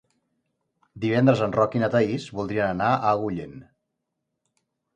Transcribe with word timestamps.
Divendres 1.03 1.43
en 1.49 1.53
Roc 1.57 1.77
i 1.79 1.83
na 1.85 1.91
Thaís 1.97 2.27
voldrien 2.39 2.71
anar 2.73 2.89
a 2.95 3.13
Agullent. 3.13 3.57